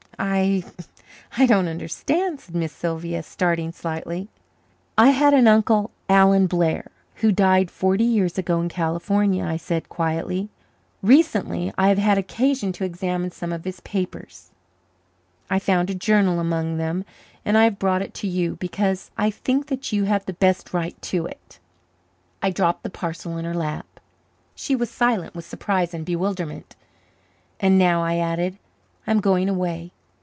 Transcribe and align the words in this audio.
"I 0.23 0.63
I 1.35 1.47
don't 1.47 1.67
understand," 1.67 2.41
said 2.41 2.53
Miss 2.53 2.71
Sylvia, 2.71 3.23
starting 3.23 3.71
slightly. 3.71 4.29
"I 4.95 5.09
had 5.09 5.33
an 5.33 5.47
uncle, 5.47 5.89
Alan 6.07 6.45
Blair, 6.45 6.91
who 7.15 7.31
died 7.31 7.71
forty 7.71 8.03
years 8.03 8.37
ago 8.37 8.61
in 8.61 8.69
California," 8.69 9.43
I 9.43 9.57
said 9.57 9.89
quietly. 9.89 10.49
"Recently 11.01 11.73
I 11.75 11.87
have 11.89 11.97
had 11.97 12.19
occasion 12.19 12.71
to 12.73 12.83
examine 12.83 13.31
some 13.31 13.51
of 13.51 13.63
his 13.65 13.79
papers. 13.79 14.51
I 15.49 15.57
found 15.57 15.89
a 15.89 15.95
journal 15.95 16.39
among 16.39 16.77
them 16.77 17.03
and 17.43 17.57
I 17.57 17.63
have 17.63 17.79
brought 17.79 18.03
it 18.03 18.13
to 18.19 18.27
you 18.27 18.57
because 18.57 19.09
I 19.17 19.31
think 19.31 19.67
that 19.67 19.91
you 19.91 20.03
have 20.03 20.27
the 20.27 20.33
best 20.33 20.71
right 20.71 21.01
to 21.01 21.25
it." 21.25 21.57
I 22.43 22.51
dropped 22.51 22.83
the 22.83 22.91
parcel 22.91 23.37
in 23.37 23.45
her 23.45 23.55
lap. 23.55 23.99
She 24.53 24.75
was 24.75 24.91
silent 24.91 25.33
with 25.33 25.45
surprise 25.47 25.95
and 25.95 26.05
bewilderment. 26.05 26.75
"And 27.59 27.79
now," 27.79 28.03
I 28.03 28.17
added, 28.17 28.59
"I 29.07 29.11
am 29.11 29.19
going 29.19 29.49
away. 29.49 29.93